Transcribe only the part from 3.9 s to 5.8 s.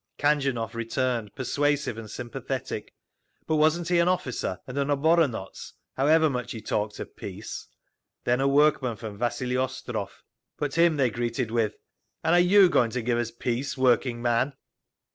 an officer, and an oboronotz,